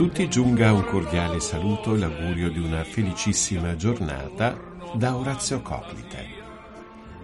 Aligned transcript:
tutti 0.00 0.30
giunga 0.30 0.72
un 0.72 0.86
cordiale 0.86 1.40
saluto 1.40 1.94
e 1.94 1.98
l'augurio 1.98 2.48
di 2.48 2.58
una 2.58 2.84
felicissima 2.84 3.76
giornata 3.76 4.58
da 4.94 5.14
Orazio 5.14 5.60
Coclite. 5.60 6.26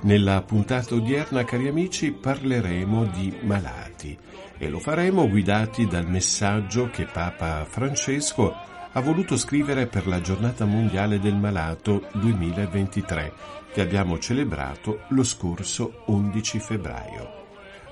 Nella 0.02 0.42
puntata 0.42 0.94
odierna, 0.94 1.42
cari 1.44 1.68
amici, 1.68 2.12
parleremo 2.12 3.06
di 3.06 3.34
malati 3.44 4.14
e 4.58 4.68
lo 4.68 4.78
faremo 4.78 5.26
guidati 5.26 5.86
dal 5.86 6.06
messaggio 6.06 6.90
che 6.90 7.06
Papa 7.06 7.64
Francesco 7.64 8.54
ha 8.92 9.00
voluto 9.00 9.38
scrivere 9.38 9.86
per 9.86 10.06
la 10.06 10.20
giornata 10.20 10.66
mondiale 10.66 11.18
del 11.18 11.36
malato 11.36 12.08
2023 12.12 13.32
che 13.72 13.80
abbiamo 13.80 14.18
celebrato 14.18 15.04
lo 15.08 15.24
scorso 15.24 16.02
11 16.08 16.58
febbraio. 16.58 17.44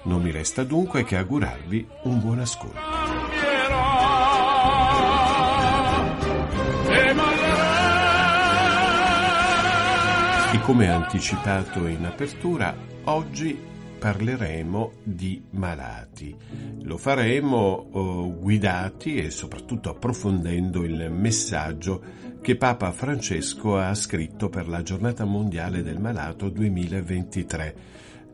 Non 0.03 0.21
mi 0.21 0.31
resta 0.31 0.63
dunque 0.63 1.05
che 1.05 1.17
augurarvi 1.17 1.89
un 2.03 2.21
buon 2.21 2.41
ascolto. 2.41 3.04
Come 10.65 10.89
anticipato 10.89 11.87
in 11.87 12.07
apertura, 12.07 12.75
oggi 13.05 13.55
parleremo 13.99 14.93
di 15.03 15.43
malati. 15.51 16.35
Lo 16.85 16.97
faremo 16.97 17.89
oh, 17.93 18.35
guidati 18.35 19.17
e 19.17 19.29
soprattutto 19.29 19.91
approfondendo 19.91 20.83
il 20.83 21.11
messaggio 21.11 22.03
che 22.41 22.57
Papa 22.57 22.93
Francesco 22.93 23.77
ha 23.77 23.95
scritto 23.95 24.49
per 24.49 24.67
la 24.67 24.83
giornata 24.83 25.27
mondiale 25.27 25.83
del 25.83 26.01
malato 26.01 26.49
2023. 26.49 27.77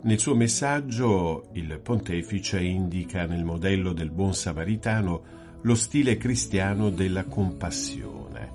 Nel 0.02 0.18
suo 0.20 0.36
messaggio 0.36 1.48
il 1.54 1.80
pontefice 1.82 2.60
indica 2.60 3.26
nel 3.26 3.42
modello 3.42 3.92
del 3.92 4.10
buon 4.12 4.34
samaritano 4.34 5.22
lo 5.62 5.74
stile 5.74 6.16
cristiano 6.16 6.90
della 6.90 7.24
compassione. 7.24 8.52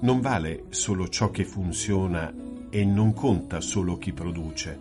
Non 0.00 0.20
vale 0.20 0.64
solo 0.70 1.06
ciò 1.06 1.30
che 1.30 1.44
funziona 1.44 2.50
e 2.74 2.86
non 2.86 3.12
conta 3.12 3.60
solo 3.60 3.98
chi 3.98 4.14
produce. 4.14 4.78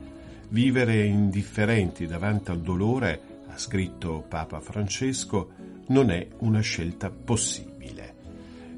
Vivere 0.47 1.03
indifferenti 1.03 2.07
davanti 2.07 2.49
al 2.49 2.61
dolore, 2.61 3.21
ha 3.49 3.57
scritto 3.57 4.23
Papa 4.25 4.61
Francesco, 4.61 5.49
non 5.87 6.09
è 6.09 6.25
una 6.37 6.61
scelta 6.61 7.09
possibile. 7.09 8.13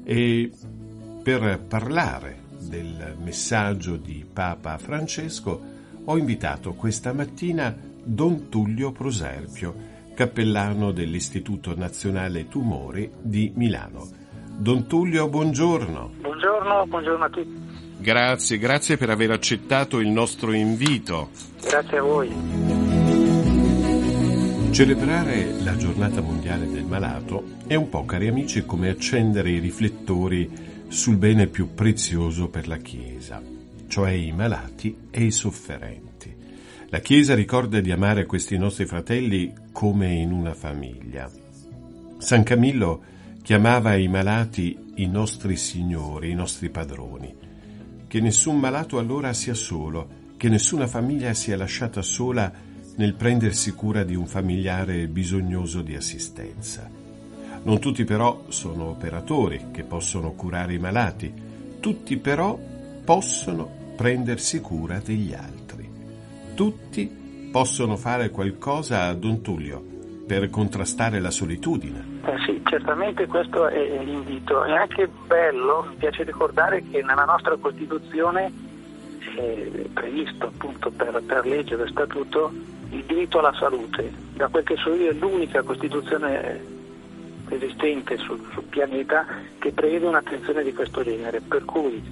E 0.02 0.50
per 1.22 1.64
parlare 1.68 2.42
del 2.58 3.16
messaggio 3.22 3.96
di 3.96 4.26
Papa 4.30 4.76
Francesco 4.78 5.62
ho 6.04 6.18
invitato 6.18 6.72
questa 6.72 7.12
mattina 7.12 7.72
Don 8.02 8.48
Tullio 8.48 8.90
Proserpio, 8.90 9.92
cappellano 10.12 10.90
dell'Istituto 10.90 11.76
Nazionale 11.76 12.48
Tumori 12.48 13.12
di 13.20 13.52
Milano. 13.54 14.08
Don 14.56 14.88
Tullio, 14.88 15.28
buongiorno. 15.28 16.10
Buongiorno, 16.20 16.86
buongiorno 16.86 17.24
a 17.24 17.30
tutti. 17.30 17.63
Grazie, 18.04 18.58
grazie 18.58 18.98
per 18.98 19.08
aver 19.08 19.30
accettato 19.30 19.98
il 19.98 20.08
nostro 20.08 20.52
invito. 20.52 21.30
Grazie 21.58 21.96
a 21.96 22.02
voi. 22.02 22.30
Celebrare 24.72 25.62
la 25.62 25.74
giornata 25.78 26.20
mondiale 26.20 26.70
del 26.70 26.84
malato 26.84 27.52
è 27.66 27.76
un 27.76 27.88
po', 27.88 28.04
cari 28.04 28.28
amici, 28.28 28.66
come 28.66 28.90
accendere 28.90 29.48
i 29.48 29.58
riflettori 29.58 30.50
sul 30.88 31.16
bene 31.16 31.46
più 31.46 31.72
prezioso 31.72 32.48
per 32.48 32.68
la 32.68 32.76
Chiesa, 32.76 33.40
cioè 33.88 34.10
i 34.10 34.32
malati 34.32 34.94
e 35.10 35.24
i 35.24 35.30
sofferenti. 35.30 36.36
La 36.90 36.98
Chiesa 36.98 37.34
ricorda 37.34 37.80
di 37.80 37.90
amare 37.90 38.26
questi 38.26 38.58
nostri 38.58 38.84
fratelli 38.84 39.50
come 39.72 40.12
in 40.12 40.30
una 40.30 40.52
famiglia. 40.52 41.30
San 42.18 42.42
Camillo 42.42 43.02
chiamava 43.42 43.94
i 43.94 44.08
malati 44.08 44.92
i 44.96 45.06
nostri 45.06 45.56
signori, 45.56 46.28
i 46.28 46.34
nostri 46.34 46.68
padroni. 46.68 47.43
Che 48.14 48.20
nessun 48.20 48.60
malato 48.60 49.00
allora 49.00 49.32
sia 49.32 49.54
solo, 49.54 50.08
che 50.36 50.48
nessuna 50.48 50.86
famiglia 50.86 51.34
sia 51.34 51.56
lasciata 51.56 52.00
sola 52.00 52.48
nel 52.94 53.14
prendersi 53.14 53.72
cura 53.72 54.04
di 54.04 54.14
un 54.14 54.28
familiare 54.28 55.08
bisognoso 55.08 55.82
di 55.82 55.96
assistenza. 55.96 56.88
Non 57.64 57.80
tutti 57.80 58.04
però 58.04 58.44
sono 58.50 58.84
operatori 58.84 59.70
che 59.72 59.82
possono 59.82 60.30
curare 60.30 60.74
i 60.74 60.78
malati, 60.78 61.34
tutti 61.80 62.16
però 62.18 62.56
possono 63.04 63.68
prendersi 63.96 64.60
cura 64.60 65.00
degli 65.04 65.34
altri. 65.34 65.90
Tutti 66.54 67.48
possono 67.50 67.96
fare 67.96 68.30
qualcosa 68.30 69.06
a 69.06 69.14
Don 69.14 69.40
Tullio 69.40 69.93
per 70.26 70.48
contrastare 70.50 71.20
la 71.20 71.30
solitudine. 71.30 72.20
Eh 72.24 72.38
sì, 72.46 72.62
certamente 72.64 73.26
questo 73.26 73.68
è 73.68 74.02
l'invito. 74.02 74.64
È 74.64 74.72
anche 74.72 75.08
bello, 75.26 75.86
mi 75.90 75.96
piace 75.96 76.22
ricordare 76.22 76.82
che 76.90 77.02
nella 77.02 77.24
nostra 77.24 77.56
Costituzione 77.56 78.52
è 79.36 79.88
previsto 79.92 80.46
appunto 80.46 80.90
per, 80.90 81.22
per 81.26 81.46
legge, 81.46 81.76
per 81.76 81.88
statuto, 81.90 82.52
il 82.90 83.04
diritto 83.04 83.38
alla 83.38 83.54
salute. 83.58 84.12
Da 84.34 84.48
quel 84.48 84.64
che 84.64 84.76
so 84.76 84.94
io 84.94 85.10
è 85.10 85.14
l'unica 85.14 85.62
Costituzione 85.62 86.72
esistente 87.48 88.16
sul, 88.16 88.40
sul, 88.52 88.64
pianeta 88.64 89.26
che 89.58 89.72
prevede 89.72 90.06
un'attenzione 90.06 90.62
di 90.62 90.72
questo 90.72 91.02
genere, 91.02 91.40
per 91.40 91.64
cui 91.64 92.02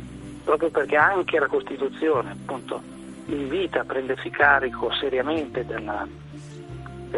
proprio 0.45 0.71
perché 0.71 0.97
anche 0.97 1.39
la 1.39 1.47
Costituzione 1.47 2.33
appunto 2.33 2.81
invita 3.27 3.81
a 3.81 3.85
prendersi 3.85 4.29
carico 4.31 4.93
seriamente 4.93 5.65
della, 5.65 6.07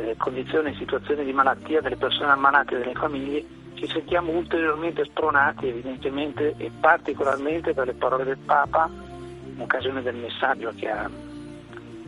delle 0.00 0.16
condizioni 0.16 0.70
e 0.70 0.74
situazioni 0.74 1.24
di 1.24 1.32
malattia 1.32 1.80
delle 1.80 1.96
persone 1.96 2.32
ammalate 2.32 2.74
e 2.74 2.78
delle 2.78 2.94
famiglie, 2.94 3.44
ci 3.74 3.86
sentiamo 3.88 4.32
ulteriormente 4.32 5.04
spronati 5.04 5.68
evidentemente 5.68 6.54
e 6.58 6.70
particolarmente 6.78 7.72
dalle 7.72 7.94
parole 7.94 8.24
del 8.24 8.38
Papa 8.38 8.90
in 8.90 9.60
occasione 9.60 10.02
del 10.02 10.16
messaggio 10.16 10.72
che 10.76 10.88
ha 10.90 11.08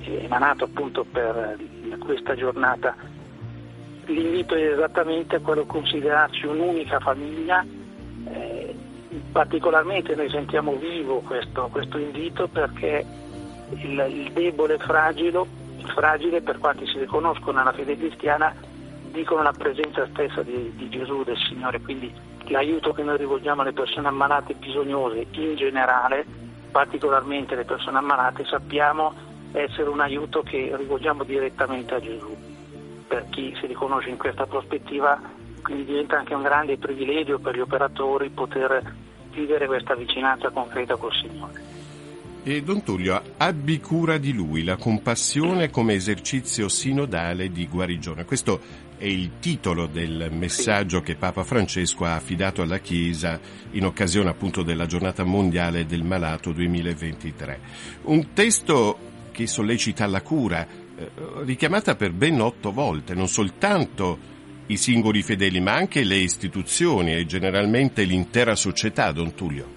emanato 0.01 0.65
appunto 0.65 1.05
per 1.05 1.57
questa 1.99 2.35
giornata. 2.35 2.95
L'invito 4.07 4.55
è 4.55 4.73
esattamente 4.73 5.41
quello 5.41 5.63
di 5.63 5.69
considerarci 5.69 6.47
un'unica 6.47 7.01
famiglia, 7.01 7.65
eh, 8.29 8.75
particolarmente 9.33 10.15
noi 10.15 10.31
sentiamo 10.31 10.77
vivo 10.77 11.21
questo, 11.21 11.69
questo 11.73 11.99
invito 11.99 12.47
perché 12.47 13.05
il, 13.71 14.07
il 14.09 14.33
debole 14.33 14.79
fragile, 14.79 15.45
fragile, 15.87 16.43
per 16.43 16.59
quanti 16.59 16.87
si 16.87 16.99
riconoscono 16.99 17.59
nella 17.59 17.73
fede 17.73 17.97
cristiana, 17.97 18.55
dicono 19.11 19.43
la 19.43 19.53
presenza 19.53 20.07
stessa 20.09 20.43
di, 20.43 20.73
di 20.75 20.89
Gesù, 20.89 21.23
del 21.25 21.39
Signore, 21.39 21.81
quindi 21.81 22.13
l'aiuto 22.49 22.93
che 22.93 23.03
noi 23.03 23.17
rivolgiamo 23.17 23.62
alle 23.62 23.73
persone 23.73 24.09
ammalate 24.09 24.53
e 24.53 24.56
bisognose 24.56 25.27
in 25.31 25.56
generale, 25.56 26.25
particolarmente 26.71 27.55
le 27.55 27.65
persone 27.65 27.99
ammalate, 27.99 28.44
sappiamo 28.44 29.15
essere 29.53 29.88
un 29.88 30.00
aiuto 30.00 30.43
che 30.43 30.73
rivolgiamo 30.77 31.25
direttamente 31.25 31.94
a 31.94 32.00
Gesù. 32.00 32.37
Per 33.09 33.27
chi 33.31 33.56
si 33.59 33.67
riconosce 33.67 34.11
in 34.11 34.19
questa 34.19 34.47
prospettiva, 34.47 35.19
quindi 35.62 35.85
diventa 35.85 36.19
anche 36.19 36.35
un 36.35 36.43
grande 36.43 36.77
privilegio 36.77 37.39
per 37.39 37.56
gli 37.56 37.61
operatori 37.61 38.29
poter 38.29 38.82
vivere 39.31 39.67
questa 39.67 39.94
vicinanza 39.94 40.50
concreta 40.50 40.97
col 40.97 41.12
Signore. 41.12 41.66
E 42.48 42.62
Don 42.62 42.84
Tullio, 42.84 43.20
abbi 43.38 43.81
cura 43.81 44.19
di 44.19 44.32
lui, 44.32 44.62
la 44.62 44.76
compassione 44.76 45.69
come 45.69 45.94
esercizio 45.94 46.69
sinodale 46.69 47.50
di 47.50 47.66
guarigione. 47.66 48.25
Questo 48.25 48.60
è 48.96 49.04
il 49.04 49.40
titolo 49.40 49.87
del 49.87 50.28
messaggio 50.31 51.00
che 51.00 51.16
Papa 51.16 51.43
Francesco 51.43 52.04
ha 52.04 52.14
affidato 52.14 52.62
alla 52.62 52.78
Chiesa 52.78 53.40
in 53.72 53.84
occasione 53.84 54.28
appunto 54.31 54.62
della 54.62 54.87
giornata 54.87 55.25
mondiale 55.25 55.87
del 55.87 56.04
malato 56.04 56.52
2023. 56.52 57.60
Un 58.02 58.32
testo 58.32 58.96
che 59.32 59.48
sollecita 59.48 60.06
la 60.06 60.22
cura, 60.22 60.64
eh, 60.64 61.10
richiamata 61.43 61.96
per 61.96 62.12
ben 62.12 62.40
otto 62.40 62.70
volte, 62.70 63.14
non 63.14 63.26
soltanto 63.26 64.19
i 64.66 64.76
singoli 64.76 65.22
fedeli, 65.22 65.58
ma 65.58 65.75
anche 65.75 66.04
le 66.04 66.19
istituzioni 66.19 67.12
e 67.12 67.26
generalmente 67.26 68.04
l'intera 68.04 68.54
società, 68.54 69.10
Don 69.10 69.34
Tullio. 69.34 69.75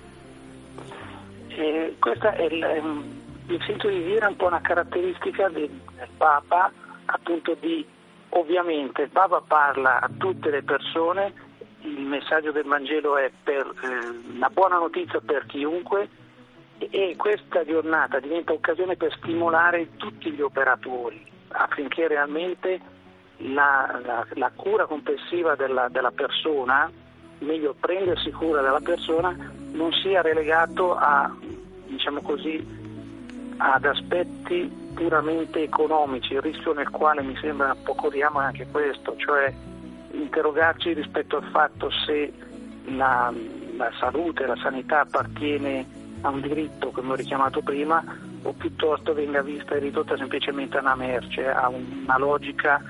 Questo 1.99 2.27
è 2.29 2.43
il, 2.43 3.03
il 3.47 3.63
senso 3.65 3.87
di 3.87 4.03
dire 4.03 4.25
un 4.25 4.35
po' 4.35 4.47
una 4.47 4.61
caratteristica 4.61 5.49
del, 5.49 5.69
Papa 6.17 6.71
appunto 7.05 7.55
di 7.59 7.85
ovviamente 8.29 9.07
Baba 9.07 9.41
parla 9.45 9.99
a 9.99 10.09
tutte 10.17 10.49
le 10.49 10.63
persone, 10.63 11.33
il 11.81 12.01
messaggio 12.01 12.51
del 12.51 12.65
Vangelo 12.65 13.17
è 13.17 13.31
per, 13.43 13.65
eh, 13.81 14.33
una 14.35 14.49
buona 14.49 14.77
notizia 14.77 15.19
per 15.19 15.45
chiunque 15.45 16.09
e 16.77 17.15
questa 17.17 17.65
giornata 17.65 18.19
diventa 18.19 18.53
occasione 18.53 18.95
per 18.95 19.13
stimolare 19.17 19.95
tutti 19.97 20.31
gli 20.31 20.41
operatori 20.41 21.25
affinché 21.49 22.07
realmente 22.07 22.79
la, 23.37 23.99
la, 24.03 24.25
la 24.33 24.51
cura 24.55 24.85
complessiva 24.85 25.55
della, 25.55 25.87
della, 25.89 26.11
persona, 26.11 26.91
meglio 27.39 27.75
prendersi 27.79 28.31
cura 28.31 28.61
della 28.61 28.81
persona, 28.81 29.35
non 29.71 29.91
sia 29.93 30.21
relegato 30.21 30.95
a, 30.95 31.33
diciamo 31.89 32.21
così, 32.21 32.65
ad 33.57 33.85
aspetti 33.85 34.71
puramente 34.93 35.61
economici, 35.61 36.33
il 36.33 36.41
rischio 36.41 36.73
nel 36.73 36.89
quale 36.89 37.21
mi 37.21 37.37
sembra 37.41 37.73
un 37.73 37.83
po' 37.83 37.95
corriamo 37.95 38.41
è 38.41 38.45
anche 38.45 38.67
questo, 38.71 39.15
cioè 39.17 39.53
interrogarci 40.11 40.93
rispetto 40.93 41.37
al 41.37 41.49
fatto 41.51 41.89
se 42.05 42.31
la, 42.85 43.33
la 43.75 43.91
salute, 43.99 44.45
la 44.45 44.57
sanità 44.57 45.01
appartiene 45.01 45.85
a 46.21 46.29
un 46.29 46.41
diritto, 46.41 46.91
come 46.91 47.11
ho 47.11 47.15
richiamato 47.15 47.61
prima, 47.61 48.03
o 48.41 48.53
piuttosto 48.53 49.13
venga 49.13 49.41
vista 49.41 49.75
e 49.75 49.79
ridotta 49.79 50.17
semplicemente 50.17 50.77
a 50.77 50.81
una 50.81 50.95
merce, 50.95 51.47
a 51.47 51.67
una 51.69 52.17
logica 52.17 52.81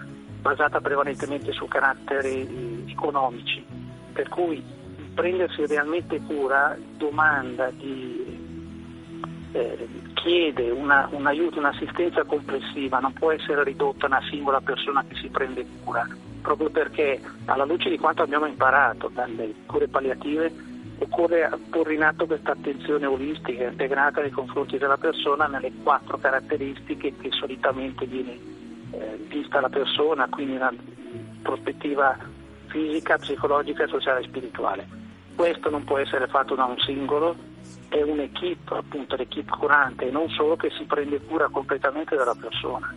basata 0.42 0.80
prevalentemente 0.80 1.51
su 1.51 1.68
caratteri 1.68 2.86
economici. 2.88 3.66
Per 4.13 4.30
cui 4.30 4.63
prendersi 5.13 5.66
realmente 5.66 6.22
cura 6.22 6.78
domanda 6.98 7.69
di 7.72 8.38
eh, 9.51 9.88
chiede 10.13 10.69
una, 10.69 11.07
un 11.12 11.25
aiuto, 11.25 11.60
un'assistenza 11.60 12.24
complessiva, 12.24 13.00
non 13.00 13.13
può 13.13 13.31
essere 13.31 13.63
ridotta 13.63 14.06
a 14.06 14.10
una 14.10 14.22
singola 14.30 14.62
persona 14.62 15.04
che 15.07 15.16
si 15.16 15.30
prende 15.30 15.66
cura, 15.84 16.07
proprio 16.42 16.69
perché 16.69 17.19
alla 17.46 17.66
luce 17.66 17.90
di 17.90 17.98
quanto 17.98 18.22
abbiamo 18.24 18.46
imparato 18.46 19.10
dalle 19.13 19.54
cure 19.66 19.88
palliative 19.88 20.68
occorre 21.00 21.50
porre 21.69 21.94
in 21.94 22.04
atto 22.04 22.25
questa 22.25 22.51
attenzione 22.51 23.06
olistica 23.06 23.63
integrata 23.63 24.22
nei 24.22 24.31
confronti 24.31 24.78
della 24.78 24.98
persona 24.98 25.48
nelle 25.48 25.72
quattro 25.81 26.18
caratteristiche 26.18 27.13
che 27.16 27.30
solitamente 27.31 28.06
viene 28.06 28.38
eh, 28.92 29.25
vista 29.28 29.62
la 29.62 29.69
persona, 29.69 30.28
quindi 30.30 30.56
una 30.56 30.74
prospettiva 31.42 32.18
fisica, 32.68 33.18
psicologica, 33.18 33.88
sociale 33.88 34.22
e 34.22 34.24
spirituale. 34.24 34.88
Questo 35.36 35.69
non 35.69 35.84
può 35.86 35.98
essere 35.98 36.28
fatto 36.28 36.56
da 36.56 36.66
un 36.66 36.78
singolo, 36.80 37.36
è 37.89 38.01
un'equipe, 38.01 38.75
appunto 38.75 39.15
l'equipe 39.15 39.51
curante, 39.51 40.07
e 40.07 40.12
non 40.12 40.30
solo 40.30 40.56
che 40.56 40.69
si 40.77 40.83
prende 40.86 41.19
cura 41.21 41.50
completamente 41.50 42.15
della 42.15 42.36
persona. 42.39 42.94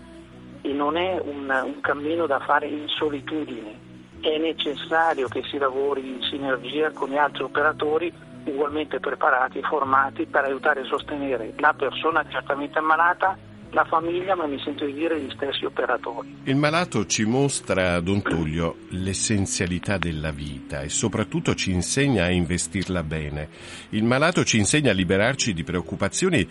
E 0.61 0.73
non 0.73 0.97
è 0.97 1.21
un, 1.21 1.49
un 1.65 1.81
cammino 1.81 2.27
da 2.27 2.39
fare 2.41 2.67
in 2.67 2.87
solitudine, 2.89 3.91
è 4.21 4.39
necessario 4.39 5.27
che 5.27 5.43
si 5.43 5.59
lavori 5.59 6.07
in 6.07 6.23
sinergia 6.23 6.93
con 6.93 7.09
gli 7.09 7.17
altri 7.17 7.43
operatori 7.43 8.13
ugualmente 8.45 9.01
preparati 9.01 9.61
formati 9.63 10.27
per 10.27 10.45
aiutare 10.45 10.81
e 10.81 10.85
sostenere 10.85 11.53
la 11.59 11.75
persona 11.75 12.25
certamente 12.29 12.79
ammalata 12.79 13.37
la 13.73 13.85
famiglia, 13.85 14.35
ma 14.35 14.47
mi 14.47 14.61
sento 14.63 14.85
di 14.85 14.93
dire 14.93 15.19
gli 15.19 15.31
stessi 15.35 15.65
operatori. 15.65 16.37
Il 16.45 16.57
malato 16.57 17.07
ci 17.07 17.25
mostra, 17.25 18.01
Don 18.01 18.23
Tullio, 18.23 18.77
l'essenzialità 18.91 19.97
della 19.97 20.31
vita 20.31 20.83
e 20.83 20.89
soprattutto 20.89 21.55
ci 21.55 21.73
insegna 21.73 22.25
a 22.25 22.31
investirla 22.31 23.03
bene. 23.03 23.49
Il 23.91 24.05
malato 24.05 24.45
ci 24.45 24.59
insegna 24.59 24.91
a 24.91 24.95
liberarci 24.95 25.55
di 25.55 25.65
preoccupazioni 25.65 26.47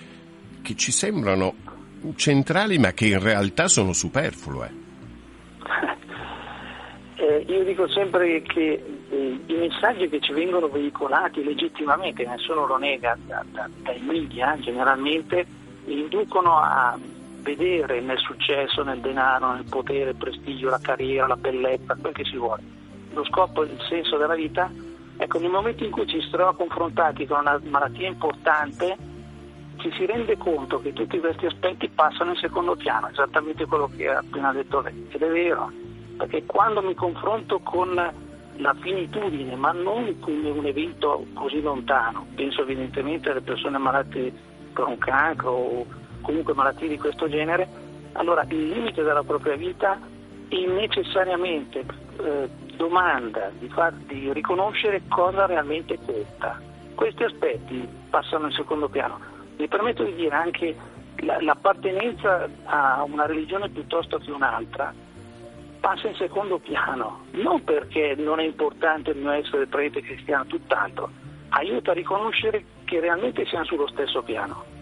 che 0.62 0.76
ci 0.76 0.92
sembrano 0.92 1.54
centrali 2.16 2.80
ma 2.80 2.92
che 2.92 3.06
in 3.06 3.22
realtà 3.22 3.68
sono 3.68 3.94
superflue. 3.94 4.80
Eh, 7.22 7.46
io 7.50 7.64
dico 7.64 7.88
sempre 7.88 8.42
che 8.42 8.84
eh, 9.12 9.40
i 9.46 9.54
messaggi 9.54 10.10
che 10.10 10.20
ci 10.22 10.34
vengono 10.34 10.68
veicolati 10.70 11.44
legittimamente, 11.44 12.26
nessuno 12.26 12.66
lo 12.66 12.78
nega 12.78 13.16
da, 13.28 13.46
da, 13.52 13.70
dai 13.84 14.00
media 14.02 14.58
generalmente, 14.60 15.46
inducono 15.86 16.58
a 16.58 16.98
vedere 17.42 18.02
nel 18.02 18.20
successo, 18.20 18.84
nel 18.84 19.00
denaro, 19.00 19.54
nel 19.54 19.66
potere, 19.70 20.12
il 20.12 20.16
prestigio, 20.16 20.70
la 20.70 20.80
carriera, 20.82 21.28
la 21.28 21.36
bellezza, 21.36 21.96
quel 22.00 22.14
che 22.14 22.24
si 22.24 22.38
vuole. 22.38 22.62
Lo 23.14 23.26
scopo, 23.26 23.64
il 23.64 23.78
senso 23.90 24.18
della 24.18 24.36
vita, 24.36 24.72
ecco, 25.18 25.40
nel 25.40 25.50
momento 25.50 25.84
in 25.84 25.92
cui 25.92 26.08
ci 26.08 26.22
si 26.22 26.30
trova 26.30 26.56
confrontati 26.56 27.26
con 27.26 27.40
una 27.40 27.60
malattia 27.64 28.08
importante, 28.08 28.98
ci 29.78 29.92
si 29.98 30.06
rende 30.06 30.38
conto 30.38 30.80
che 30.80 30.94
tutti 30.94 31.20
questi 31.20 31.48
aspetti 31.48 31.90
passano 31.90 32.32
in 32.32 32.38
secondo 32.38 32.76
piano, 32.76 33.10
esattamente 33.10 33.66
quello 33.66 33.90
che 33.96 34.08
ha 34.08 34.20
appena 34.20 34.54
detto 34.54 34.82
lei, 34.82 35.08
ed 35.10 35.22
è 35.22 35.30
vero, 35.30 35.72
perché 36.18 36.46
quando 36.46 36.82
mi 36.84 36.94
confronto 36.94 37.60
con 37.60 37.96
la 38.58 38.76
finitudine, 38.80 39.56
ma 39.56 39.72
non 39.72 40.20
come 40.20 40.50
un 40.52 40.66
evento 40.66 41.26
così 41.34 41.62
lontano, 41.62 42.28
penso 42.36 42.62
evidentemente 42.62 43.32
alle 43.32 43.42
persone 43.42 43.80
malate 43.80 44.50
per 44.72 44.88
un 44.88 44.98
cancro 44.98 45.52
o 45.52 45.86
comunque 46.22 46.54
malattie 46.54 46.88
di 46.88 46.98
questo 46.98 47.30
genere, 47.30 47.68
allora 48.14 48.46
il 48.50 48.70
limite 48.70 49.04
della 49.04 49.24
propria 49.24 49.56
vita 49.56 50.00
necessariamente 50.50 51.86
eh, 52.22 52.50
domanda 52.76 53.52
di, 53.58 53.70
far, 53.70 53.94
di 53.94 54.32
riconoscere 54.34 55.04
cosa 55.08 55.46
realmente 55.46 55.98
conta. 56.06 56.60
Questi 56.96 57.24
aspetti 57.24 57.88
passano 58.10 58.48
in 58.48 58.54
secondo 58.54 58.90
piano. 58.90 59.20
Mi 59.58 59.68
permetto 59.68 60.04
di 60.04 60.16
dire 60.16 60.36
anche 60.36 60.76
la, 61.18 61.42
l'appartenenza 61.42 62.50
a 62.66 63.04
una 63.04 63.26
religione 63.26 63.70
piuttosto 63.70 64.18
che 64.18 64.32
un'altra 64.32 64.94
passa 65.80 66.08
in 66.08 66.16
secondo 66.16 66.60
piano, 66.60 67.26
non 67.32 67.64
perché 67.64 68.16
non 68.16 68.40
è 68.40 68.44
importante 68.44 69.12
il 69.12 69.18
mio 69.18 69.32
essere 69.32 69.66
prete 69.66 70.02
cristiano, 70.02 70.46
tutt'altro, 70.46 71.10
aiuta 71.50 71.92
a 71.92 71.96
riconoscere 71.96 72.64
che 72.92 73.00
realmente 73.00 73.46
siamo 73.46 73.64
sullo 73.64 73.88
stesso 73.88 74.22
piano 74.22 74.80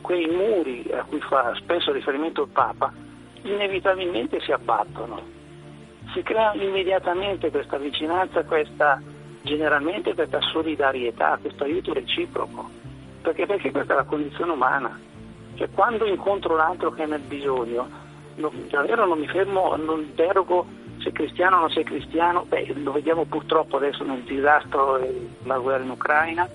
quei 0.00 0.26
muri 0.26 0.84
a 0.92 1.04
cui 1.04 1.20
fa 1.20 1.54
spesso 1.56 1.90
riferimento 1.90 2.42
il 2.42 2.48
Papa 2.48 2.92
inevitabilmente 3.42 4.38
si 4.40 4.52
abbattono. 4.52 5.38
Si 6.12 6.22
crea 6.22 6.52
immediatamente 6.54 7.50
questa 7.50 7.78
vicinanza, 7.78 8.44
questa, 8.44 9.00
generalmente 9.40 10.14
questa 10.14 10.40
solidarietà, 10.40 11.38
questo 11.40 11.64
aiuto 11.64 11.94
reciproco. 11.94 12.68
Perché, 13.22 13.46
perché 13.46 13.70
questa 13.70 13.94
è 13.94 13.96
la 13.96 14.04
condizione 14.04 14.52
umana. 14.52 14.98
Cioè, 15.54 15.70
quando 15.70 16.06
incontro 16.06 16.56
l'altro 16.56 16.90
che 16.90 17.04
è 17.04 17.06
nel 17.06 17.20
bisogno, 17.20 17.88
non, 18.36 18.66
davvero 18.68 19.06
non 19.06 19.18
mi 19.18 19.28
fermo, 19.28 19.76
non 19.76 20.00
interrogo 20.00 20.66
se 20.98 21.12
cristiano 21.12 21.56
o 21.56 21.60
non 21.60 21.70
sei 21.70 21.84
cristiano, 21.84 22.44
beh, 22.46 22.74
lo 22.82 22.92
vediamo 22.92 23.24
purtroppo 23.24 23.76
adesso 23.76 24.04
nel 24.04 24.20
disastro 24.22 24.98
della 24.98 25.58
guerra 25.58 25.82
in 25.82 25.90
Ucraina, 25.90 26.48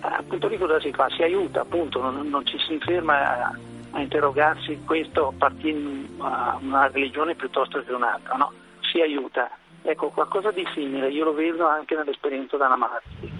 appunto 0.00 0.48
lì 0.48 0.58
cosa 0.58 0.80
si 0.80 0.92
fa? 0.92 1.08
Si 1.10 1.22
aiuta, 1.22 1.60
appunto, 1.62 2.00
non, 2.00 2.28
non 2.28 2.44
ci 2.46 2.58
si 2.58 2.78
ferma 2.78 3.48
a, 3.48 3.58
a 3.92 4.00
interrogarsi 4.00 4.80
questo 4.84 5.28
appartiene 5.28 6.08
a 6.18 6.58
una 6.60 6.88
religione 6.88 7.34
piuttosto 7.34 7.82
che 7.82 7.92
un'altra, 7.92 8.34
no? 8.36 8.52
Si 8.80 9.00
aiuta. 9.00 9.50
Ecco, 9.82 10.10
qualcosa 10.10 10.50
di 10.50 10.66
simile, 10.74 11.08
io 11.10 11.24
lo 11.24 11.32
vedo 11.32 11.66
anche 11.66 11.94
nell'esperienza 11.94 12.56
della 12.56 12.76
malattia. 12.76 13.30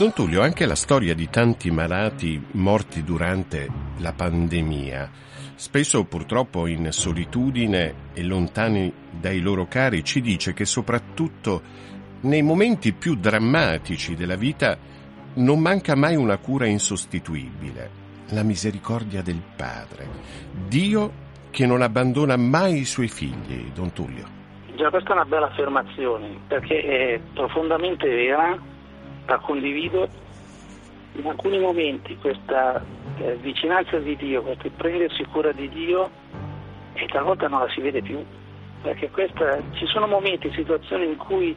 Don 0.00 0.14
Tullio, 0.14 0.40
anche 0.40 0.64
la 0.64 0.76
storia 0.76 1.14
di 1.14 1.28
tanti 1.28 1.70
malati 1.70 2.42
morti 2.52 3.04
durante 3.04 3.68
la 3.98 4.14
pandemia, 4.14 5.10
spesso 5.56 6.04
purtroppo 6.04 6.66
in 6.66 6.90
solitudine 6.90 7.94
e 8.14 8.22
lontani 8.22 8.90
dai 9.10 9.40
loro 9.40 9.66
cari, 9.66 10.02
ci 10.02 10.22
dice 10.22 10.54
che 10.54 10.64
soprattutto 10.64 11.60
nei 12.20 12.40
momenti 12.40 12.94
più 12.94 13.14
drammatici 13.14 14.14
della 14.14 14.36
vita 14.36 14.78
non 15.34 15.60
manca 15.60 15.94
mai 15.94 16.16
una 16.16 16.38
cura 16.38 16.64
insostituibile, 16.64 17.90
la 18.30 18.42
misericordia 18.42 19.20
del 19.20 19.42
Padre. 19.54 20.08
Dio 20.66 21.12
che 21.50 21.66
non 21.66 21.82
abbandona 21.82 22.38
mai 22.38 22.78
i 22.78 22.84
suoi 22.86 23.08
figli, 23.08 23.70
Don 23.74 23.92
Tullio. 23.92 24.26
Già 24.76 24.88
questa 24.88 25.10
è 25.10 25.12
una 25.12 25.26
bella 25.26 25.48
affermazione 25.48 26.40
perché 26.48 26.80
è 26.80 27.20
profondamente 27.34 28.08
vera, 28.08 28.78
la 29.30 29.38
condivido. 29.38 30.08
In 31.12 31.26
alcuni 31.26 31.58
momenti 31.58 32.16
questa 32.16 32.84
eh, 33.18 33.36
vicinanza 33.36 33.98
di 33.98 34.16
Dio, 34.16 34.42
questo 34.42 34.70
prendersi 34.76 35.24
cura 35.24 35.52
di 35.52 35.68
Dio, 35.68 36.10
e 36.92 37.06
talvolta 37.06 37.48
non 37.48 37.60
la 37.60 37.68
si 37.70 37.80
vede 37.80 38.02
più, 38.02 38.22
perché 38.82 39.10
questa, 39.10 39.60
ci 39.72 39.86
sono 39.86 40.06
momenti, 40.06 40.52
situazioni 40.52 41.06
in 41.06 41.16
cui 41.16 41.56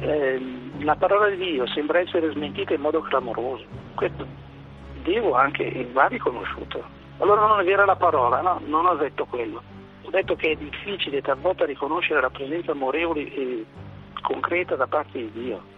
eh, 0.00 0.40
la 0.78 0.96
parola 0.96 1.28
di 1.28 1.36
Dio 1.36 1.66
sembra 1.66 2.00
essere 2.00 2.30
smentita 2.30 2.74
in 2.74 2.80
modo 2.80 3.00
clamoroso. 3.00 3.64
Questo 3.94 4.26
Dio 5.02 5.34
anche 5.34 5.88
va 5.92 6.06
riconosciuto. 6.06 6.82
Allora 7.18 7.46
non 7.46 7.60
è 7.60 7.64
vera 7.64 7.84
la 7.84 7.96
parola, 7.96 8.40
no? 8.40 8.60
Non 8.66 8.86
ho 8.86 8.94
detto 8.94 9.24
quello. 9.26 9.62
Ho 10.02 10.10
detto 10.10 10.36
che 10.36 10.52
è 10.52 10.56
difficile 10.56 11.20
talvolta 11.20 11.64
riconoscere 11.64 12.20
la 12.20 12.30
presenza 12.30 12.72
amorevole 12.72 13.20
e 13.32 13.64
concreta 14.22 14.76
da 14.76 14.86
parte 14.86 15.18
di 15.18 15.30
Dio. 15.32 15.76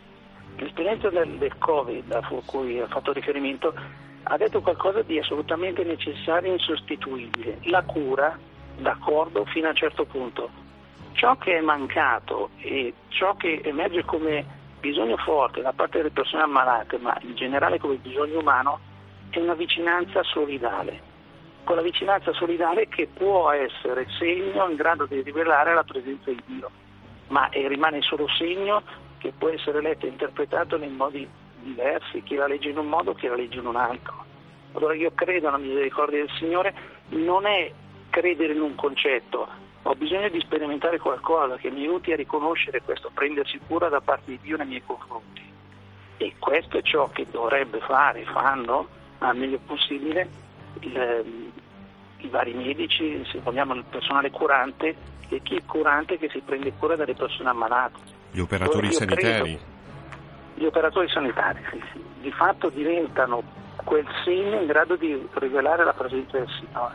L'esperienza 0.56 1.08
del, 1.10 1.36
del 1.38 1.56
Covid 1.58 2.12
a 2.12 2.22
cui 2.44 2.80
ha 2.80 2.86
fatto 2.86 3.12
riferimento 3.12 3.74
ha 4.24 4.36
detto 4.36 4.60
qualcosa 4.60 5.02
di 5.02 5.18
assolutamente 5.18 5.82
necessario 5.84 6.50
e 6.50 6.54
insostituibile. 6.54 7.58
La 7.64 7.82
cura, 7.82 8.38
d'accordo, 8.76 9.44
fino 9.46 9.66
a 9.66 9.70
un 9.70 9.76
certo 9.76 10.04
punto. 10.04 10.50
Ciò 11.12 11.36
che 11.36 11.56
è 11.56 11.60
mancato 11.60 12.50
e 12.58 12.92
ciò 13.08 13.34
che 13.36 13.60
emerge 13.64 14.04
come 14.04 14.44
bisogno 14.78 15.16
forte 15.16 15.60
da 15.60 15.72
parte 15.72 15.98
delle 15.98 16.10
persone 16.10 16.42
ammalate, 16.42 16.98
ma 16.98 17.16
in 17.22 17.34
generale 17.34 17.78
come 17.78 17.96
bisogno 17.96 18.38
umano, 18.38 18.78
è 19.30 19.38
una 19.38 19.54
vicinanza 19.54 20.22
solidale 20.22 21.08
con 21.64 21.76
la 21.76 21.82
vicinanza 21.82 22.32
solidale 22.32 22.88
che 22.88 23.08
può 23.12 23.50
essere 23.50 24.06
segno 24.18 24.68
in 24.68 24.76
grado 24.76 25.06
di 25.06 25.22
rivelare 25.22 25.74
la 25.74 25.84
presenza 25.84 26.30
di 26.30 26.42
Dio, 26.46 26.70
ma 27.28 27.48
rimane 27.52 28.00
solo 28.02 28.26
segno 28.28 28.82
che 29.20 29.32
può 29.36 29.48
essere 29.50 29.82
letto 29.82 30.06
e 30.06 30.08
interpretato 30.08 30.76
in 30.76 30.94
modi 30.96 31.28
diversi, 31.60 32.22
chi 32.22 32.36
la 32.36 32.46
legge 32.46 32.70
in 32.70 32.78
un 32.78 32.88
modo, 32.88 33.14
chi 33.14 33.26
la 33.28 33.36
legge 33.36 33.58
in 33.58 33.66
un 33.66 33.76
altro. 33.76 34.24
Allora 34.72 34.94
io 34.94 35.12
credo 35.14 35.46
nella 35.46 35.58
misericordia 35.58 36.18
del 36.18 36.34
Signore, 36.38 36.74
non 37.08 37.44
è 37.44 37.70
credere 38.08 38.54
in 38.54 38.62
un 38.62 38.74
concetto, 38.74 39.46
ho 39.82 39.94
bisogno 39.94 40.28
di 40.28 40.40
sperimentare 40.40 40.98
qualcosa 40.98 41.56
che 41.56 41.70
mi 41.70 41.80
aiuti 41.80 42.12
a 42.12 42.16
riconoscere 42.16 42.82
questo, 42.82 43.10
prendersi 43.12 43.58
cura 43.66 43.88
da 43.88 44.00
parte 44.00 44.30
di 44.32 44.38
Dio 44.40 44.56
nei 44.56 44.66
miei 44.66 44.82
confronti. 44.84 45.42
E 46.16 46.34
questo 46.38 46.78
è 46.78 46.82
ciò 46.82 47.08
che 47.10 47.26
dovrebbe 47.30 47.80
fare, 47.80 48.24
fanno 48.24 48.88
al 49.18 49.36
meglio 49.36 49.58
possibile 49.64 50.28
il, 50.80 51.50
i 52.18 52.28
vari 52.28 52.54
medici, 52.54 53.24
se 53.30 53.38
vogliamo 53.40 53.74
il 53.74 53.84
personale 53.84 54.30
curante 54.30 54.94
e 55.28 55.40
chi 55.42 55.56
è 55.56 55.64
curante 55.64 56.18
che 56.18 56.28
si 56.28 56.40
prende 56.40 56.72
cura 56.78 56.96
delle 56.96 57.14
persone 57.14 57.48
ammalate. 57.48 58.18
Gli 58.32 58.40
operatori 58.40 58.92
sanitari? 58.92 59.56
Credo, 59.56 59.58
gli 60.54 60.64
operatori 60.64 61.08
sanitari, 61.08 61.60
sì, 61.70 61.82
sì, 61.92 62.02
di 62.20 62.30
fatto 62.30 62.68
diventano 62.68 63.42
quel 63.76 64.06
segno 64.24 64.60
in 64.60 64.66
grado 64.66 64.96
di 64.96 65.26
rivelare 65.34 65.84
la 65.84 65.92
presenza 65.92 66.38
del 66.38 66.48
Signore. 66.58 66.94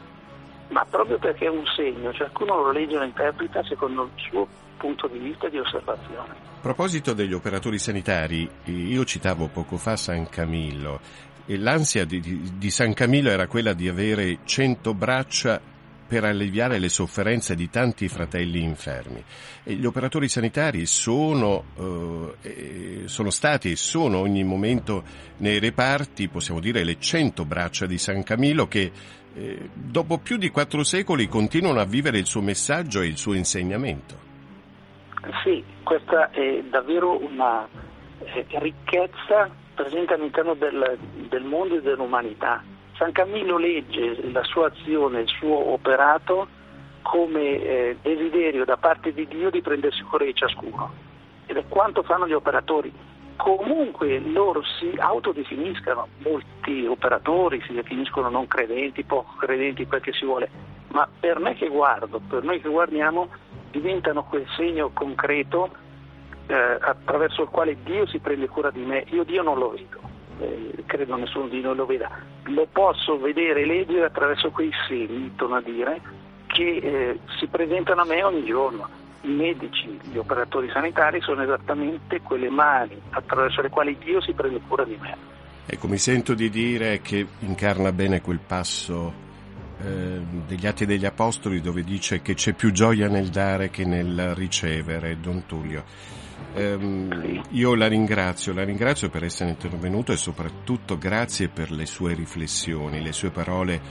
Ma 0.69 0.85
proprio 0.89 1.17
perché 1.17 1.45
è 1.45 1.49
un 1.49 1.65
segno, 1.75 2.13
ciascuno 2.13 2.61
lo 2.61 2.71
legge 2.71 2.95
e 2.95 2.99
lo 2.99 3.03
interpreta 3.03 3.63
secondo 3.63 4.03
il 4.03 4.21
suo 4.29 4.47
punto 4.77 5.07
di 5.07 5.19
vista 5.19 5.47
di 5.49 5.59
osservazione. 5.59 6.31
A 6.31 6.61
proposito 6.61 7.13
degli 7.13 7.33
operatori 7.33 7.77
sanitari, 7.77 8.49
io 8.65 9.03
citavo 9.03 9.47
poco 9.47 9.77
fa 9.77 9.95
San 9.95 10.27
Camillo 10.29 10.99
e 11.45 11.57
l'ansia 11.57 12.05
di, 12.05 12.19
di, 12.19 12.57
di 12.57 12.69
San 12.71 12.93
Camillo 12.93 13.29
era 13.29 13.47
quella 13.47 13.73
di 13.73 13.87
avere 13.87 14.39
cento 14.45 14.93
braccia 14.95 15.61
per 16.07 16.23
alleviare 16.23 16.77
le 16.77 16.89
sofferenze 16.89 17.55
di 17.55 17.69
tanti 17.69 18.07
fratelli 18.07 18.61
infermi. 18.61 19.23
E 19.63 19.73
gli 19.73 19.85
operatori 19.85 20.27
sanitari 20.27 20.85
sono, 20.85 21.63
eh, 22.41 23.03
sono 23.05 23.29
stati 23.29 23.71
e 23.71 23.75
sono 23.75 24.19
ogni 24.19 24.43
momento 24.43 25.03
nei 25.37 25.59
reparti, 25.59 26.27
possiamo 26.27 26.59
dire, 26.59 26.83
le 26.83 26.99
cento 26.99 27.45
braccia 27.45 27.85
di 27.85 27.97
San 27.97 28.23
Camillo 28.23 28.67
che 28.67 28.91
eh, 29.33 29.69
dopo 29.73 30.19
più 30.19 30.37
di 30.37 30.49
quattro 30.49 30.83
secoli 30.83 31.27
continuano 31.27 31.79
a 31.79 31.85
vivere 31.85 32.19
il 32.19 32.25
suo 32.25 32.41
messaggio 32.41 33.01
e 33.01 33.07
il 33.07 33.17
suo 33.17 33.33
insegnamento. 33.33 34.23
Sì, 35.43 35.63
questa 35.83 36.29
è 36.29 36.63
davvero 36.69 37.21
una 37.21 37.67
eh, 38.19 38.45
ricchezza 38.59 39.49
presente 39.73 40.13
all'interno 40.13 40.53
del, 40.53 40.97
del 41.29 41.43
mondo 41.43 41.75
e 41.75 41.81
dell'umanità. 41.81 42.63
San 42.97 43.11
Camillo 43.11 43.57
legge 43.57 44.31
la 44.31 44.43
sua 44.43 44.67
azione, 44.67 45.21
il 45.21 45.27
suo 45.27 45.73
operato 45.73 46.47
come 47.01 47.61
eh, 47.61 47.97
desiderio 48.01 48.65
da 48.65 48.77
parte 48.77 49.13
di 49.13 49.27
Dio 49.27 49.49
di 49.49 49.61
prendersi 49.61 50.01
cura 50.03 50.25
di 50.25 50.33
ciascuno. 50.33 50.91
Ed 51.45 51.57
è 51.57 51.65
quanto 51.67 52.03
fanno 52.03 52.27
gli 52.27 52.33
operatori. 52.33 52.91
Comunque 53.35 54.19
loro 54.19 54.63
si 54.63 54.93
autodefiniscano, 54.97 56.07
molti 56.19 56.85
operatori 56.85 57.61
si 57.67 57.73
definiscono 57.73 58.29
non 58.29 58.47
credenti, 58.47 59.03
poco 59.03 59.35
credenti, 59.37 59.85
quel 59.85 59.99
che 59.99 60.13
si 60.13 60.23
vuole, 60.23 60.49
ma 60.89 61.07
per 61.19 61.39
me 61.39 61.53
che 61.53 61.67
guardo, 61.67 62.21
per 62.27 62.43
noi 62.43 62.61
che 62.61 62.69
guardiamo, 62.69 63.27
diventano 63.71 64.23
quel 64.23 64.47
segno 64.55 64.89
concreto 64.93 65.69
eh, 66.47 66.77
attraverso 66.79 67.41
il 67.41 67.49
quale 67.49 67.75
Dio 67.83 68.07
si 68.07 68.19
prende 68.19 68.47
cura 68.47 68.71
di 68.71 68.83
me, 68.85 69.03
io 69.09 69.25
Dio 69.25 69.43
non 69.43 69.57
lo 69.59 69.71
vedo, 69.71 69.99
eh, 70.39 70.83
credo 70.85 71.15
nessuno 71.15 71.47
di 71.47 71.61
noi 71.61 71.75
lo 71.75 71.85
veda, 71.85 72.09
lo 72.45 72.67
posso 72.71 73.19
vedere 73.19 73.61
e 73.61 73.65
leggere 73.65 74.05
attraverso 74.05 74.51
quei 74.51 74.71
segni, 74.87 75.33
torno 75.35 75.55
a 75.55 75.61
dire, 75.61 76.01
che 76.47 76.77
eh, 76.77 77.19
si 77.37 77.47
presentano 77.47 78.01
a 78.01 78.05
me 78.05 78.23
ogni 78.23 78.45
giorno. 78.45 78.87
I 79.21 79.29
medici, 79.29 79.99
gli 80.03 80.17
operatori 80.17 80.69
sanitari 80.69 81.19
sono 81.21 81.41
esattamente 81.41 82.21
quelle 82.21 82.49
mani 82.49 82.99
attraverso 83.09 83.61
le 83.61 83.69
quali 83.69 83.97
Dio 83.97 84.21
si 84.21 84.33
prende 84.33 84.61
cura 84.67 84.83
di 84.83 84.97
me. 85.01 85.17
Ecco, 85.65 85.87
mi 85.87 85.97
sento 85.97 86.35
di 86.35 86.49
dire 86.49 87.01
che 87.01 87.25
incarna 87.39 87.91
bene 87.91 88.21
quel 88.21 88.39
passo 88.45 89.24
eh, 89.83 90.21
degli 90.47 90.65
Atti 90.65 90.85
degli 90.85 91.05
Apostoli 91.05 91.61
dove 91.61 91.83
dice 91.83 92.21
che 92.21 92.33
c'è 92.33 92.53
più 92.53 92.71
gioia 92.71 93.07
nel 93.07 93.29
dare 93.29 93.69
che 93.69 93.85
nel 93.85 94.33
ricevere, 94.35 95.19
Don 95.19 95.45
Tullio. 95.45 95.83
Um, 96.55 97.43
io 97.49 97.75
la 97.75 97.87
ringrazio, 97.87 98.53
la 98.53 98.63
ringrazio 98.63 99.09
per 99.09 99.23
essere 99.23 99.49
intervenuto 99.49 100.11
e 100.11 100.17
soprattutto 100.17 100.97
grazie 100.97 101.49
per 101.49 101.71
le 101.71 101.85
sue 101.85 102.13
riflessioni, 102.13 103.01
le 103.01 103.11
sue 103.11 103.29
parole, 103.29 103.81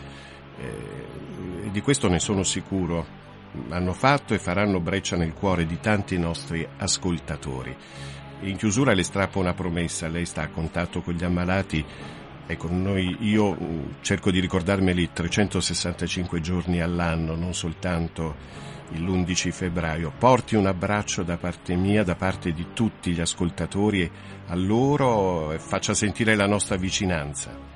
eh, 0.59 1.70
di 1.70 1.81
questo 1.83 2.09
ne 2.09 2.18
sono 2.18 2.42
sicuro, 2.42 3.07
hanno 3.68 3.92
fatto 3.92 4.33
e 4.33 4.38
faranno 4.38 4.81
breccia 4.81 5.16
nel 5.16 5.35
cuore 5.35 5.66
di 5.66 5.79
tanti 5.81 6.18
nostri 6.18 6.66
ascoltatori. 6.79 7.77
In 8.40 8.57
chiusura 8.57 8.92
le 8.92 9.03
strappo 9.03 9.38
una 9.38 9.55
promessa, 9.55 10.09
lei 10.09 10.27
sta 10.27 10.42
a 10.42 10.49
contatto 10.49 11.03
con 11.03 11.14
gli 11.14 11.25
ammalati, 11.25 11.85
ecco, 12.46 12.68
noi, 12.70 13.16
io 13.20 13.54
mm, 13.54 13.83
cerco 14.00 14.30
di 14.30 14.40
ricordarmeli 14.40 15.11
365 15.12 16.40
giorni 16.40 16.80
all'anno, 16.80 17.35
non 17.35 17.54
soltanto 17.54 18.35
l'11 18.90 19.50
febbraio. 19.50 20.12
Porti 20.18 20.57
un 20.57 20.66
abbraccio 20.66 21.22
da 21.22 21.37
parte 21.37 21.74
mia, 21.74 22.04
da 22.04 22.14
parte 22.14 22.52
di 22.52 22.68
tutti 22.72 23.12
gli 23.12 23.20
ascoltatori 23.20 24.11
a 24.48 24.54
loro 24.54 25.52
e 25.52 25.59
faccia 25.59 25.94
sentire 25.94 26.35
la 26.35 26.46
nostra 26.46 26.76
vicinanza. 26.76 27.72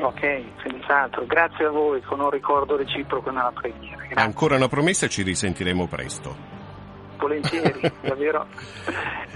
Ok, 0.00 0.42
senz'altro. 0.62 1.26
Grazie 1.26 1.66
a 1.66 1.70
voi, 1.70 2.00
con 2.02 2.20
un 2.20 2.30
ricordo 2.30 2.76
reciproco 2.76 3.30
nella 3.30 3.52
preghiera. 3.52 4.02
Grazie. 4.02 4.14
Ancora 4.16 4.56
una 4.56 4.68
promessa 4.68 5.06
e 5.06 5.08
ci 5.08 5.22
risentiremo 5.22 5.86
presto. 5.86 6.61
Volentieri, 7.22 7.80
davvero. 8.02 8.46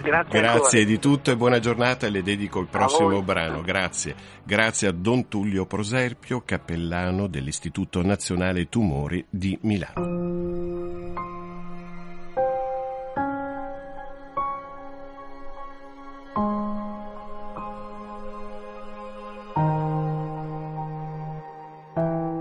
Grazie, 0.03 0.41
Grazie 0.41 0.85
di 0.85 0.99
tutto 0.99 1.31
e 1.31 1.37
buona 1.37 1.61
giornata 1.61 2.07
e 2.07 2.11
le 2.11 2.23
dedico 2.23 2.59
il 2.59 2.67
prossimo 2.67 3.23
brano. 3.23 3.63
Grazie. 3.63 4.15
Grazie 4.43 4.89
a 4.89 4.93
Don 4.93 5.29
Tullio 5.29 5.67
Proserpio, 5.67 6.43
cappellano 6.45 7.29
dell'Istituto 7.29 8.03
Nazionale 8.03 8.69
Tumori 8.69 9.25
di 9.31 9.57
Milano. 9.63 10.35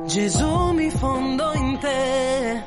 Gesù 0.08 0.72
mi 0.72 0.90
fondo 0.92 1.52
in 1.54 1.78
te 1.80 2.64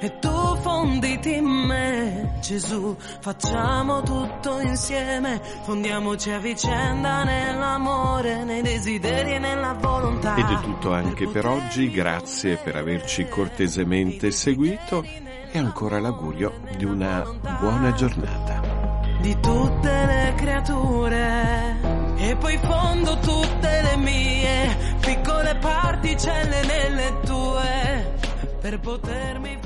e 0.00 0.18
tu 0.18 0.43
fonditi 0.84 1.34
in 1.34 1.46
me 1.46 2.32
Gesù, 2.40 2.94
facciamo 3.20 4.02
tutto 4.02 4.60
insieme, 4.60 5.40
fondiamoci 5.62 6.30
a 6.30 6.38
vicenda 6.38 7.24
nell'amore, 7.24 8.44
nei 8.44 8.60
desideri 8.60 9.34
e 9.34 9.38
nella 9.38 9.72
volontà. 9.72 10.34
Ed 10.34 10.44
è 10.44 10.60
tutto 10.60 10.92
anche 10.92 11.26
per 11.26 11.46
oggi, 11.46 11.90
grazie 11.90 12.56
per 12.56 12.76
averci 12.76 13.26
cortesemente 13.28 14.30
seguito. 14.30 15.02
E 15.02 15.58
ancora 15.58 15.98
l'augurio 16.00 16.52
di 16.76 16.84
una 16.84 17.24
buona 17.60 17.92
giornata. 17.94 18.60
Di 19.20 19.34
tutte 19.40 19.88
le 19.88 20.34
creature. 20.36 21.76
E 22.16 22.36
poi 22.36 22.58
fondo 22.58 23.16
tutte 23.20 23.82
le 23.82 23.96
mie 23.96 24.76
piccole 25.00 25.56
particelle 25.56 26.60
nelle 26.66 27.20
tue 27.24 28.12
per 28.64 28.80
potermi 28.80 29.58